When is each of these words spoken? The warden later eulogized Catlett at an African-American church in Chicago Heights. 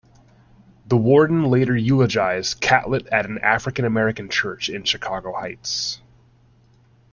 The 0.87 0.97
warden 0.97 1.43
later 1.43 1.77
eulogized 1.77 2.59
Catlett 2.59 3.05
at 3.09 3.27
an 3.27 3.37
African-American 3.37 4.29
church 4.29 4.67
in 4.67 4.83
Chicago 4.83 5.31
Heights. 5.31 6.01